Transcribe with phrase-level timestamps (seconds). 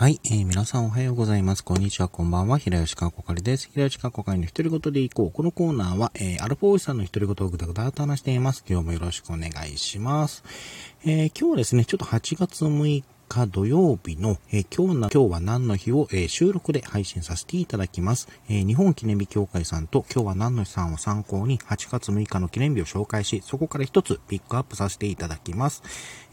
[0.00, 1.62] はい、えー、皆さんおはようございます。
[1.62, 2.56] こんにちは、こんばんは。
[2.56, 3.68] 平吉かこかりです。
[3.70, 5.30] 平吉かこかりの一人ごとでいこう。
[5.30, 8.64] このコーナーは、えー、アルフォーイさんの一人ごとをぐだぐだと話しています。
[8.66, 10.42] 今日もよろしくお願いします。
[11.04, 18.28] えー、今日はですね、ちょっと8月6日土曜日の、え、今日な、今日は何の日を、え、収録で配信させていただきます。
[18.48, 25.82] え日本記念日協会さんと今日は何の日さんを参考に8月6日の記念日を紹介し、そこから一つピックアップさせていただきます。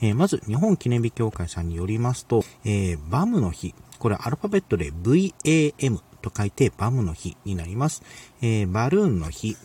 [0.01, 8.03] えまず、日本記念日協会さんによりますと、えバムの日、これアルファベットで VAM と書いてバムの日になります。
[8.41, 9.55] えー、バルーンの日、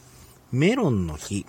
[0.50, 1.46] メロンの日、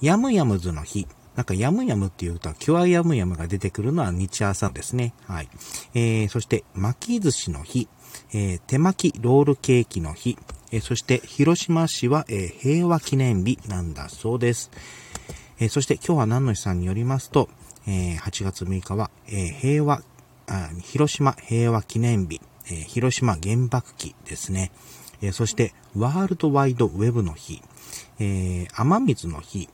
[0.00, 5.12] ヤムヤムズの日、なんかヤムヤムっていうと、キュアヤムヤムが出てくるのは日朝ですね。
[5.26, 5.48] はい。
[5.94, 7.88] えー、そして巻き寿司の日、
[8.32, 10.38] えー、手巻きロールケーキの日、
[10.72, 14.70] えー、そして広島市は、えー、平和記念日なんだそうです。
[15.58, 17.50] えー、そして今日は何の日さんによりますと、
[17.86, 20.02] えー、8月6日は、えー、平和
[20.82, 24.72] 広島平和記念日、えー、広島原爆期ですね。
[25.20, 27.62] えー、そして、ワールドワイドウェブの日、
[28.18, 29.68] えー、雨水の日、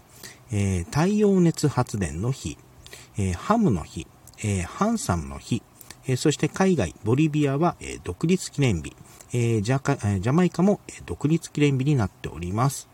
[0.52, 2.58] えー、太陽熱発電の日、
[3.16, 4.06] えー、ハムの日、
[4.44, 5.62] えー、ハンサムの日、
[6.06, 8.94] え、そして海外、ボリビアは、え、独立記念日、
[9.32, 12.88] えジャ、マイカも、え、独立記念日になっております。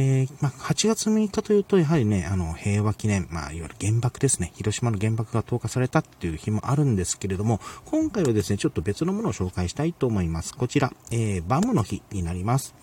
[0.00, 4.52] えー、まあ、8月6日というと、やはりね、あの、平和記念、まあ、いわゆる原爆ですね。
[4.54, 10.54] 広島の原爆が投下されたっていう日もあるんですけれども、今回はですね、ちょっと別のものを紹介したいと思います。
[10.54, 12.76] こちら、えー、バムの日になります。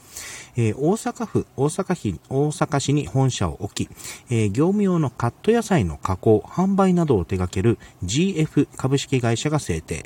[0.58, 3.90] えー、大阪府、大阪市、大阪市に本社を置き、
[4.30, 10.04] えー、業務用のカット野菜の加工、販売などを手掛ける GF 株式会社が制定。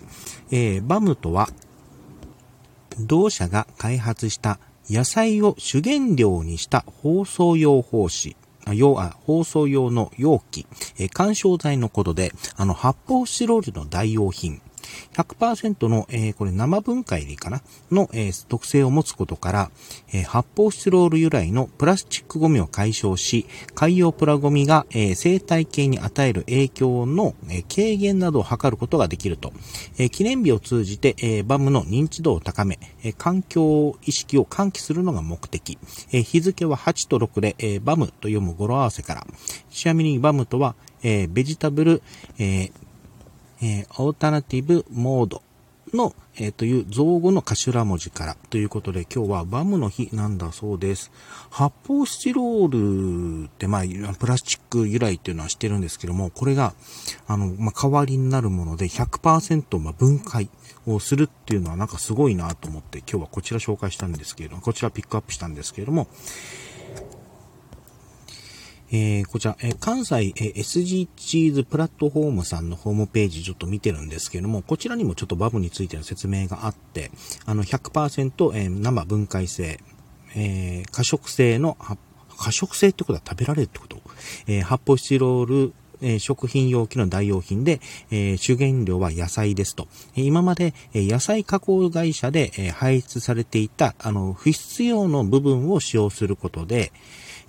[0.52, 1.50] えー、バムとは、
[3.00, 8.36] 同社が開発した野菜を主原料にした包装用包子、
[8.74, 10.66] 用、あ、包装用の容器、
[10.98, 14.62] えー、干渉剤のことで、あの、発泡スチロールの代用品、
[15.14, 17.62] 100%の、えー、これ生分解類かな？
[17.92, 19.72] の、えー、特性を持つことから、
[20.14, 29.54] えー、発泡スチロール由来のプラスチックゴミを解消し、海洋プラゴミが、え生態系に与える影響の、え軽減などを図ることができると。
[29.98, 35.78] え記念日を通じて、えバムの認知度を高め、え環境意識を喚起するのが目的。
[36.12, 39.28] え日付は8と6で、えバムと読む語呂合わせから。
[39.70, 42.04] ちなみにバムとは、えベジタブル、
[42.38, 42.72] えー
[43.62, 45.42] えー、オータナティブモード
[45.94, 51.12] の、えー、という造語の頭文字からということで今日はバムの日なんだそうです。
[51.50, 56.74] 発泡スチロールってまあプラスチック由来っていうのは知ってるんですけども、これが
[57.28, 60.50] あの、まあ、代わりになるもので100%まあ分解
[60.86, 66.08] をするっていうのはなんかすごいなと思って今日はこちら紹介したんですけれども、こちらピックアップしたんですけれども、
[68.92, 77.12] えー、こちら、えー、関西、えー、SGGs プラットフォームさんのホームページちょっと見てるんですけども、こちらにもちょっとバブについての説明があって、
[77.46, 79.80] あの100%、えー、生分解性、
[80.36, 81.78] えー、可食性の、
[82.38, 84.02] 可食性ってことは食べられるってこと？
[84.48, 89.90] えー、発泡スチロール、え、食品容器の代用品で、え、主原料は野菜ですと。
[90.16, 96.94] 今まで、え、野菜加工会社で、え、排出されていた、あの、不必要の部分を使用することで、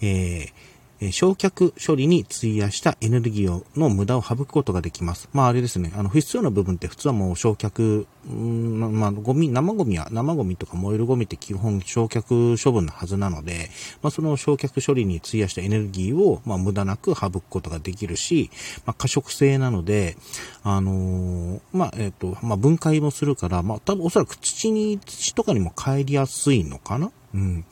[0.01, 0.53] えー、
[1.01, 5.31] え焼却処理に費やしたエネルギーの無駄を省くことができます。
[5.33, 13.71] まああれですね、あの不必要な部分って普通はもう焼却、んまあゴミ、生ゴミは、生ゴミとか燃えるゴミって基本焼却処分のはずなので、
[14.03, 18.51] まあその焼却処理に費やしたエネルギーを、まあ無駄なく省くことができるし、
[18.85, 20.19] まあ可食性なので、
[20.63, 27.11] あのー、まあえっ、ー、と、まあ分解もするから、まあ多分おそらく土に、土とかにも帰りやすいのかな？
[27.33, 27.65] うん。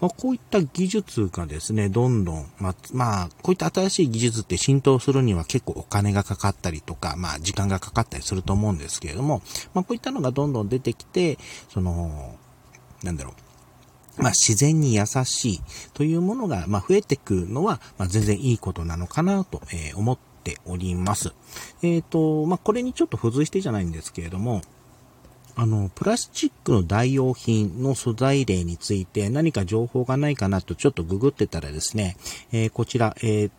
[0.00, 9.42] まあ、こういった技術がですね、どんどん、まあ、まあ、こういった新しい技術って浸透するには結構お金がかかったりとか、まあ、時間がかかったりすると思うんですけれども、
[9.74, 12.36] まあ、こういったのがどんどん出てきて、その、
[13.04, 13.34] なんだろ
[14.18, 15.60] う、まあ、自然に優しい
[15.94, 21.32] というものが、まあ、増えていくのは、まあ、全然いいことなのかなと、え、思っております。
[21.82, 24.62] えっ、ー、と、まあ、これにちょっと付随してじゃないんですけれども、
[25.56, 32.16] あの、プラスチックの代用品の素材例について何か情報がないかなとちょっとググってたらですね、
[32.52, 33.50] えー、こちら、えー、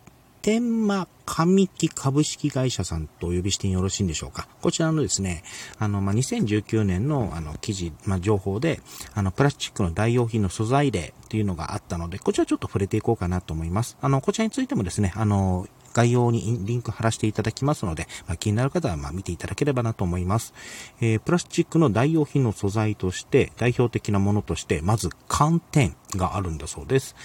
[0.44, 4.48] 天満神木株式会社さんとお呼びしてよろしいんでしょうか。
[4.62, 5.44] こちらのですね、
[5.78, 8.80] あの、まあ、2019年のあの記事、まあ、情報で、
[9.14, 13.98] あの、プラスチックの代用品の素材例っていうのがあったので、こちらちょっと触れていこうかなと思います。
[14.00, 15.68] あの、こちらについてもですね、あの、
[15.98, 20.54] 概要にリンク貼らせていただきますので、まあ、気になる方はま見ていただければなと思います。
[21.02, 27.16] えー、プラスチックの代用品の素材として、代表的なものとして、まず寒天があるんだそうです。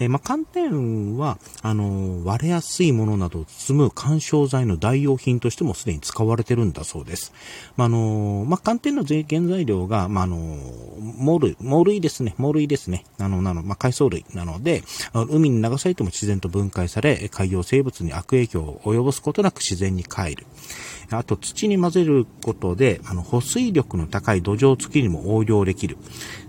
[0.00, 7.32] えー、まあ、寒天は、あのー、割れやすいものなどを包む干渉剤の代用品としてもすでに使われてるんだそうです。
[7.76, 10.36] まあ、の、まあ、寒天の原材料が、まあ、あの
[11.16, 14.82] 藻類、藻類ですね、藻類ですね、あの、なの、まあ、海藻類なので、
[15.30, 20.46] 海に流されても自然と分解され、海洋生物に悪影響を及ぼすことなく自然に帰る。
[21.10, 25.96] あと、土に混ぜることで、あの、保水力の高い土壌付きにも応用できる。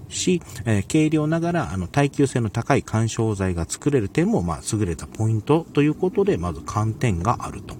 [0.09, 7.75] し、えー、軽量ながら、あの、耐久性の高い干渉剤が作れる点も、まあ、優れたポイントということで、まず寒天があると。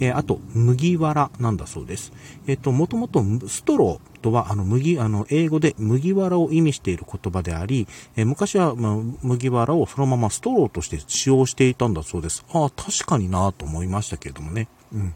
[0.00, 2.12] えー、あと、麦わらなんだそうです。
[2.46, 7.86] えっ、ー、と、もともとストローとは、あの、麦、あの、英語で麦わらを意味している言葉であり、
[8.16, 12.44] えー、昔は、まあ、麦わらをそのままストローとして使用していたんだそうです。
[12.52, 14.68] ああ、確かになと思いましたけれどもね。
[14.92, 15.14] うん。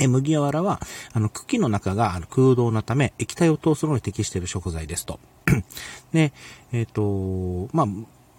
[0.00, 0.80] え麦わらは、
[1.12, 5.20] あの、茎の中があの空洞なため、液体を通すのに適している食材ですと。
[6.12, 6.32] で、
[6.72, 7.86] えっ、ー、と、まあ、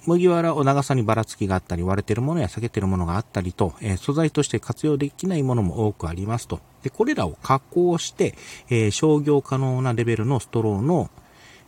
[0.07, 6.59] 麦わらを長さにばらつきがあったり、割れてるものや裂けてるものがあったりと、えー、素材として活用できないものも多くありますと。
[6.83, 8.35] で、これらを加工して、
[8.69, 11.09] えー、商業可能なレベルのストローの、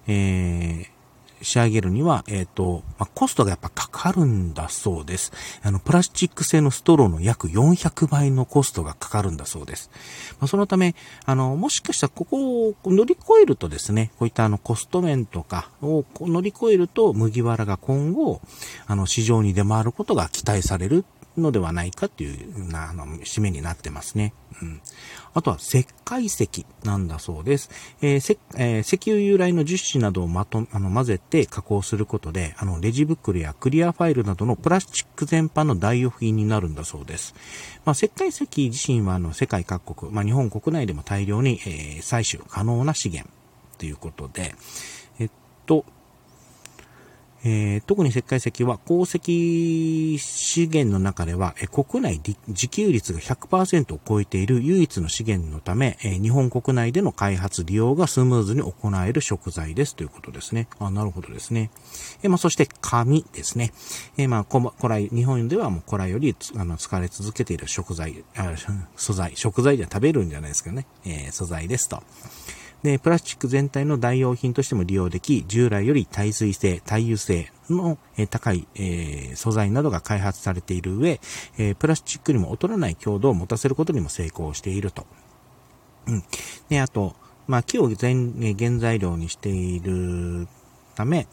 [0.07, 0.87] え
[1.43, 5.31] 仕上げるには、えっ、ー、と、まあ、コストがやっぱかかるんだそうです。
[5.61, 9.89] あの、プラスチック製のストローの約400倍のコストがかかるんだそうです。
[10.39, 10.95] まあ、そのため、
[11.25, 18.41] あの、もしかしたらここを乗り越えるとですね、こういったあの、コスト面とかを乗り越えると、麦わらが今後、
[18.87, 21.05] あの、市場に出回ることが期待される
[21.37, 24.33] のではないかっていうな、あの、締めになってますね。
[24.61, 24.81] うん。
[25.33, 27.69] あとは石灰石なんだそうです。
[28.01, 37.33] えー石えー、石油由来の樹脂などをまと、あの、混ぜて加工することで、あの、レジ袋やクリアファイルなどのプラスチック全般の代用品になるんだそうです。
[37.85, 43.29] まあ、石灰石自身は、あの、世界各国、まあ、日本国内でも大量に、えー、採取可能な資源
[43.77, 44.55] ということで、
[45.19, 45.29] えっ
[45.65, 45.85] と、
[47.45, 58.73] えー、特に石灰石は鉱石資源の中では、え国内自給率が100%を超えている唯一の資源のため、え日本国内での開発利用がスムーズに行
[59.05, 60.67] える食材ですということですね。
[60.79, 61.69] あなるほどですね。
[62.23, 63.73] えまあ、そして紙ですね。
[64.17, 68.53] えまあ、古来、日本ではもう古来よりあの使われ続けている食材、あ
[68.95, 72.03] 素材、食材じゃ食べるんじゃないですけどね、えー、素材ですと。
[72.83, 77.97] で、プラスチック全体の代用品としても利用でき、従来より耐水性、耐油性の
[78.29, 81.21] 高い、えー、素材などが開発されている上、
[81.57, 85.05] えー、プラスチックにも劣らない強度を持たせることにも成功していると。
[86.07, 86.23] うん。
[86.67, 87.15] で、あと、
[87.47, 90.49] まあ、木を全、原材料にしている
[90.95, 91.27] ため、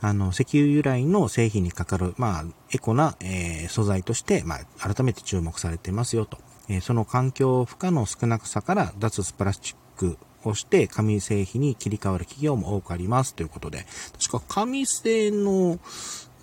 [0.00, 6.38] あの、石油由来の製品にかかる、まあ、エコな、えー、素材として、まあ、改めて注目されていますよと。
[6.68, 13.86] え、その環境負荷の少なさから脱プラスチックをして紙製品に切り替わる企業も多くありますということで、
[14.18, 15.78] 確か紙製の、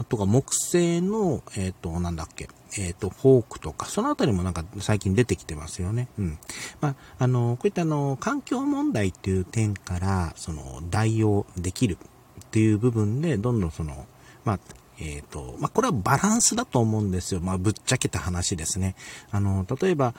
[0.10, 6.08] とか木製の、えっ、ー、と、なんだっけ、えっ、ー、と、フォークとか、そのあたりもなんか最近出てきてますよね。
[6.18, 6.40] うん。
[6.82, 11.98] まあ、あの、こういったあの、環境問題っていう点から、その、代用できる
[12.44, 14.06] っていう部分で、どんどんその、
[14.46, 14.60] まあ、
[15.00, 17.42] えっ、ー、と、まあ、これはバランスだと思うんですよ。
[17.42, 18.96] まあ、ぶっちゃけた話ですね。
[19.32, 20.14] あの、例えば、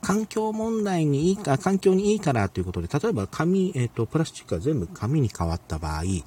[0.00, 6.22] 環境問題にいいか、環境にいいからということで、例えば紙、えっ、ー、と、プラスチックが全部紙に変わった場合、例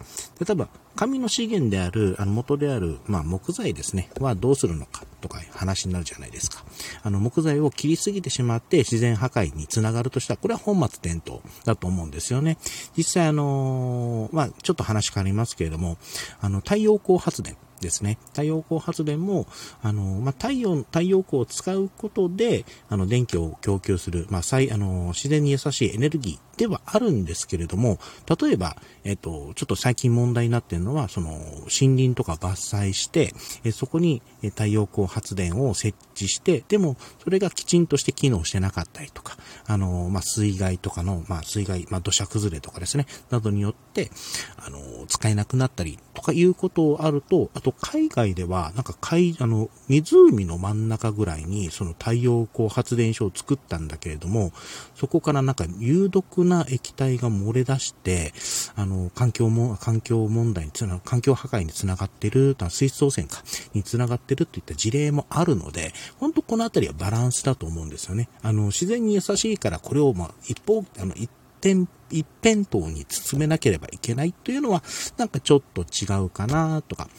[0.51, 6.63] えば、紙の資源である、あの、元である、まあ、木材ですね、はどうするのかとか話になるじゃないですか。
[7.03, 12.57] あの、木材を切りすぎてしまって自然破壊につながるとしたら、これは本末転倒だと思うんですよね。
[12.98, 15.98] 実際あのまあ、ちょっと話変わりますけれども、
[16.39, 17.58] あの、太陽光発電。
[17.86, 18.18] ですね。
[18.32, 19.48] 太陽光発電も、
[19.82, 28.00] あの、まあ、太陽、太陽光を使うことで、あの、電気を供給する、まあ、再、あの、自然に優しいエネルギーではあるんですけれども、
[28.39, 33.33] 例えば、えっと、ちょっと最近問題になっているのは、その、森林とか伐採して、
[33.63, 44.12] えそこに太陽光発電を設置して、でも、それがきちんとして機能してなかったりとか、あの、まあ、水害とかの、まあ、水害、まあ、土砂崩れとかですね、などによって、
[44.57, 54.51] あの、使えなくなったりとかいうことあると、あと海外では、なんか海、あの、湖の真ん中ぐらいに、その太陽光発電所を作ったんだけれども、
[54.95, 58.33] そこからなんか有毒な液体が漏れ出して、
[58.75, 68.29] あの、環境も、環境問題につな、環境破壊につながってる、水質汚染か、につながってるといった事例もあるので、本当このあたりはバランスだと思うんですよね。
[68.41, 71.29] あの、自然に優しいから、これを、まあ、一方、あの、一
[71.61, 74.83] 点、一辺倒に包めなければいけないというのは、
[75.17, 77.09] なんかちょっと違うかなとか、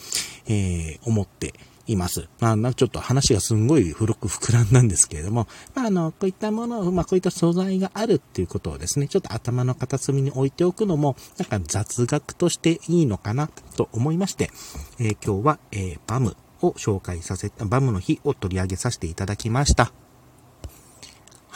[0.47, 1.55] えー、思って
[1.87, 2.29] います。
[2.41, 14.51] まあ、ちょっと話がすんごい古く膨らんだんですけれども、まあ、あの、こういったものを、まあ、こういった素材があるっていうことをですね、ちょっと頭の片隅に置いておくのも、なんか雑学としていいのかなと思いまして、
[14.99, 19.93] えー、今日は、えー、バムを紹介させた、バムの日を取り上げさせていただきました。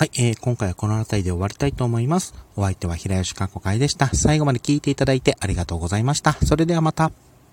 [0.01, 2.35] はい、えー、今回はこの辺りで終わりたいと思います。
[2.57, 4.09] お相手は平吉かこかいでした。
[4.15, 6.33] 最後まで聞いていただいてありがとうございました。
[6.33, 7.13] それではまた。